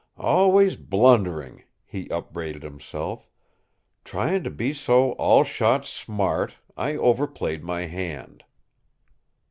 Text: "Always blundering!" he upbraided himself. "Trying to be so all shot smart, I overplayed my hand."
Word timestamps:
"Always 0.17 0.77
blundering!" 0.77 1.61
he 1.85 2.09
upbraided 2.09 2.63
himself. 2.63 3.29
"Trying 4.03 4.41
to 4.45 4.49
be 4.49 4.73
so 4.73 5.11
all 5.11 5.43
shot 5.43 5.85
smart, 5.85 6.55
I 6.75 6.95
overplayed 6.95 7.63
my 7.63 7.81
hand." 7.83 8.43